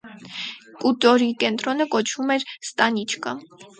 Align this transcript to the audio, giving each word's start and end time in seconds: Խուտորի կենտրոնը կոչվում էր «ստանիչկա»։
Խուտորի 0.79 1.27
կենտրոնը 1.43 1.87
կոչվում 1.97 2.33
էր 2.37 2.47
«ստանիչկա»։ 2.55 3.37